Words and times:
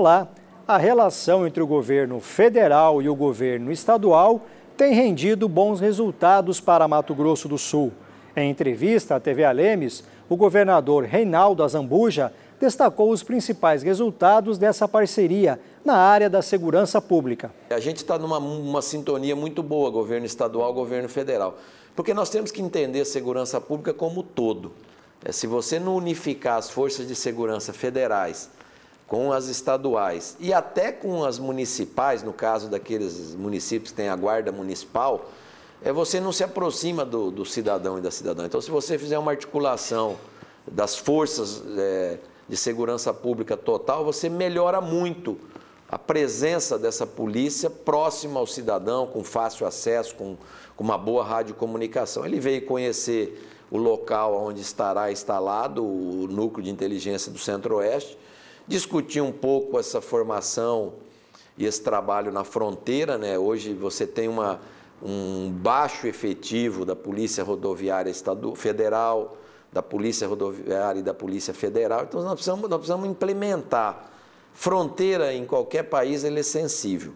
Olá, 0.00 0.28
a 0.66 0.78
relação 0.78 1.46
entre 1.46 1.62
o 1.62 1.66
governo 1.66 2.20
federal 2.20 3.02
e 3.02 3.08
o 3.10 3.14
governo 3.14 3.70
estadual 3.70 4.40
tem 4.74 4.94
rendido 4.94 5.46
bons 5.46 5.78
resultados 5.78 6.58
para 6.58 6.88
Mato 6.88 7.14
Grosso 7.14 7.46
do 7.46 7.58
Sul. 7.58 7.92
Em 8.34 8.48
entrevista 8.48 9.16
à 9.16 9.20
TV 9.20 9.44
Alemes, 9.44 10.02
o 10.26 10.36
governador 10.38 11.04
Reinaldo 11.04 11.62
Azambuja 11.62 12.32
destacou 12.58 13.10
os 13.10 13.22
principais 13.22 13.82
resultados 13.82 14.56
dessa 14.56 14.88
parceria 14.88 15.60
na 15.84 15.96
área 15.96 16.30
da 16.30 16.40
segurança 16.40 16.98
pública. 17.02 17.52
A 17.68 17.78
gente 17.78 17.98
está 17.98 18.18
numa 18.18 18.38
uma 18.38 18.80
sintonia 18.80 19.36
muito 19.36 19.62
boa, 19.62 19.90
governo 19.90 20.24
estadual, 20.24 20.72
governo 20.72 21.10
federal, 21.10 21.58
porque 21.94 22.14
nós 22.14 22.30
temos 22.30 22.50
que 22.50 22.62
entender 22.62 23.02
a 23.02 23.04
segurança 23.04 23.60
pública 23.60 23.92
como 23.92 24.22
todo. 24.22 24.72
É, 25.22 25.30
se 25.30 25.46
você 25.46 25.78
não 25.78 25.94
unificar 25.94 26.56
as 26.56 26.70
forças 26.70 27.06
de 27.06 27.14
segurança 27.14 27.74
federais 27.74 28.48
com 29.10 29.32
as 29.32 29.48
estaduais 29.48 30.36
e 30.38 30.52
até 30.52 30.92
com 30.92 31.24
as 31.24 31.36
municipais, 31.36 32.22
no 32.22 32.32
caso 32.32 32.68
daqueles 32.68 33.34
municípios 33.34 33.90
que 33.90 33.96
têm 33.96 34.08
a 34.08 34.14
guarda 34.14 34.52
municipal, 34.52 35.28
é, 35.82 35.92
você 35.92 36.20
não 36.20 36.30
se 36.30 36.44
aproxima 36.44 37.04
do, 37.04 37.28
do 37.28 37.44
cidadão 37.44 37.98
e 37.98 38.00
da 38.00 38.12
cidadã. 38.12 38.46
Então, 38.46 38.60
se 38.60 38.70
você 38.70 38.96
fizer 38.96 39.18
uma 39.18 39.32
articulação 39.32 40.16
das 40.64 40.96
forças 40.96 41.60
é, 41.76 42.18
de 42.48 42.56
segurança 42.56 43.12
pública 43.12 43.56
total, 43.56 44.04
você 44.04 44.28
melhora 44.28 44.80
muito 44.80 45.36
a 45.88 45.98
presença 45.98 46.78
dessa 46.78 47.04
polícia 47.04 47.68
próxima 47.68 48.38
ao 48.38 48.46
cidadão, 48.46 49.08
com 49.08 49.24
fácil 49.24 49.66
acesso, 49.66 50.14
com, 50.14 50.36
com 50.76 50.84
uma 50.84 50.96
boa 50.96 51.24
radiocomunicação. 51.24 52.24
Ele 52.24 52.38
veio 52.38 52.64
conhecer 52.64 53.44
o 53.72 53.76
local 53.76 54.40
onde 54.40 54.60
estará 54.60 55.10
instalado 55.10 55.84
o 55.84 56.28
núcleo 56.28 56.62
de 56.62 56.70
inteligência 56.70 57.32
do 57.32 57.38
Centro-Oeste, 57.40 58.16
discutir 58.66 59.20
um 59.20 59.32
pouco 59.32 59.78
essa 59.78 60.00
formação 60.00 60.94
e 61.56 61.64
esse 61.64 61.82
trabalho 61.82 62.32
na 62.32 62.44
fronteira. 62.44 63.18
Né? 63.18 63.38
Hoje 63.38 63.74
você 63.74 64.06
tem 64.06 64.28
uma, 64.28 64.60
um 65.02 65.50
baixo 65.50 66.06
efetivo 66.06 66.84
da 66.84 66.96
Polícia 66.96 67.44
Rodoviária 67.44 68.10
Estadual, 68.10 68.54
Federal, 68.54 69.36
da 69.72 69.82
Polícia 69.82 70.26
Rodoviária 70.26 71.00
e 71.00 71.02
da 71.02 71.14
Polícia 71.14 71.54
Federal. 71.54 72.04
Então 72.04 72.22
nós 72.22 72.34
precisamos, 72.34 72.68
nós 72.68 72.78
precisamos 72.78 73.08
implementar. 73.08 74.10
Fronteira 74.52 75.32
em 75.32 75.44
qualquer 75.44 75.84
país 75.84 76.24
ele 76.24 76.40
é 76.40 76.42
sensível. 76.42 77.12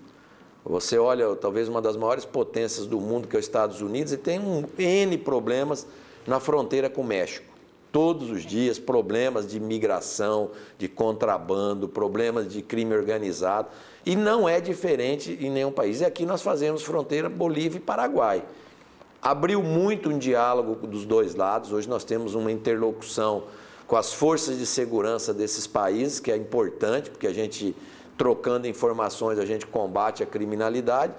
Você 0.65 0.99
olha, 0.99 1.35
talvez 1.37 1.69
uma 1.69 1.83
das 1.83 1.97
maiores 1.97 2.25
potências 2.25 2.87
do 2.87 2.99
mundo, 2.99 3.29
que 3.29 3.37
é 3.37 3.39
os 3.39 3.45
Estados 3.45 3.83
Unidos, 3.83 4.13
e 4.13 4.17
tem 4.17 4.41
um 4.41 4.65
N 4.79 5.19
problemas 5.19 5.87
na 6.27 6.41
fronteira 6.41 6.89
com 6.89 7.03
o 7.03 7.05
México. 7.05 7.54
Todos 7.95 8.29
os 8.29 8.43
dias, 8.43 8.77
problemas 8.77 9.47
de 9.47 9.61
migração, 9.61 10.51
de 10.77 10.89
contrabando, 10.89 11.89
problemas 11.89 12.53
de 12.53 12.61
crime 12.61 12.93
organizado. 12.93 13.69
E 14.05 14.17
não 14.17 14.49
é 14.49 14.61
diferente 14.61 15.39
em 15.41 15.49
nenhum 15.49 15.71
país. 15.71 16.01
E 16.01 16.05
aqui 16.05 16.27
nós 16.27 16.43
fazemos 16.43 16.83
fronteira 16.83 17.29
Bolívia 17.29 17.79
e 17.79 17.81
Paraguai. 17.81 18.43
Abriu 19.23 19.63
muito 19.63 20.11
um 20.11 20.19
diálogo 20.19 20.89
dos 20.89 21.05
dois 21.05 21.37
lados. 21.37 21.71
Hoje 21.71 21.89
nós 21.89 22.03
temos 22.03 22.35
uma 22.35 22.51
interlocução 22.51 23.45
com 23.87 23.95
as 23.95 24.13
forças 24.13 24.59
de 24.59 24.67
segurança 24.67 25.33
desses 25.33 25.65
países, 25.65 26.19
que 26.19 26.33
é 26.33 26.37
importante, 26.37 27.11
porque 27.11 27.29
a 27.29 27.33
gente, 27.33 27.77
trocando 28.19 28.67
informações, 28.67 29.39
a 29.39 29.47
gente 29.47 29.69
combate 29.69 30.21
a 30.21 30.27
criminalidade 30.27 31.15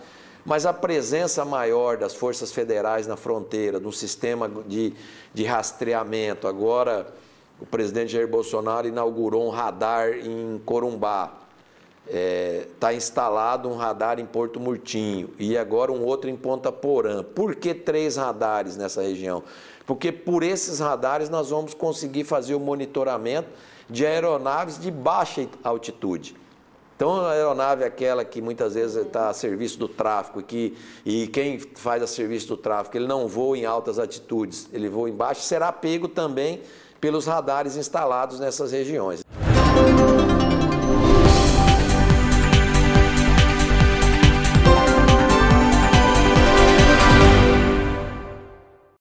mas 0.45 0.65
a 0.65 0.71
presença 0.71 1.43
maior 1.43 1.97
das 1.97 2.13
forças 2.13 2.51
federais 2.51 3.07
na 3.07 3.17
fronteira, 3.17 3.79
um 3.79 3.91
sistema 3.91 4.47
de, 4.67 4.93
de 5.33 5.43
rastreamento. 5.43 6.47
Agora, 6.47 7.07
o 7.59 7.65
presidente 7.65 8.11
Jair 8.11 8.27
Bolsonaro 8.27 8.87
inaugurou 8.87 9.47
um 9.47 9.49
radar 9.49 10.13
em 10.13 10.61
Corumbá. 10.63 11.33
Está 12.05 12.19
é, 12.19 12.67
tá 12.79 12.93
instalado 12.93 13.67
um 13.67 13.75
radar 13.75 14.19
em 14.19 14.25
Porto 14.27 14.59
Murtinho 14.59 15.31
e 15.39 15.57
agora 15.57 15.91
um 15.91 16.03
outro 16.03 16.29
em 16.29 16.35
Ponta 16.35 16.71
Porã. 16.71 17.23
Por 17.23 17.55
que 17.55 17.73
três 17.73 18.15
radares 18.15 18.77
nessa 18.77 19.01
região? 19.01 19.41
Porque 19.87 20.11
por 20.11 20.43
esses 20.43 20.79
radares 20.79 21.29
nós 21.29 21.49
vamos 21.49 21.73
conseguir 21.73 22.23
fazer 22.23 22.53
o 22.53 22.59
monitoramento 22.59 23.49
de 23.89 24.05
aeronaves 24.05 24.79
de 24.79 24.91
baixa 24.91 25.47
altitude. 25.63 26.35
Então, 26.95 27.25
a 27.25 27.31
aeronave 27.31 27.83
é 27.83 27.87
aquela 27.87 28.23
que 28.23 28.41
muitas 28.41 28.73
vezes 28.73 28.95
está 28.95 29.29
a 29.29 29.33
serviço 29.33 29.77
do 29.77 29.87
tráfico, 29.87 30.41
que, 30.41 30.77
e 31.05 31.27
quem 31.27 31.59
faz 31.59 32.01
a 32.01 32.07
serviço 32.07 32.47
do 32.47 32.57
tráfico, 32.57 32.95
ele 32.95 33.05
não 33.05 33.27
voa 33.27 33.57
em 33.57 33.65
altas 33.65 33.99
altitudes, 33.99 34.69
ele 34.71 34.87
voa 34.87 35.09
em 35.09 35.13
baixo, 35.13 35.41
será 35.41 35.73
pego 35.73 36.07
também 36.07 36.61
pelos 37.01 37.25
radares 37.25 37.75
instalados 37.75 38.39
nessas 38.39 38.71
regiões. 38.71 39.25